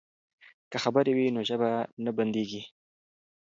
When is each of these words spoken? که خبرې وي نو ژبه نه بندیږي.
که 0.71 0.77
خبرې 0.83 1.11
وي 1.17 1.27
نو 1.35 1.41
ژبه 1.49 1.69
نه 2.03 2.11
بندیږي. 2.17 2.61